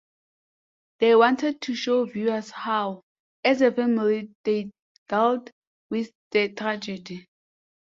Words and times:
They 0.97 1.15
wanted 1.15 1.61
to 1.61 1.75
show 1.75 2.05
viewers 2.05 2.49
how, 2.49 3.03
as 3.43 3.61
a 3.61 3.71
family, 3.71 4.33
they 4.43 4.71
dealt 5.07 5.51
with 5.91 6.09
the 6.31 6.49
tragedy. 6.53 7.27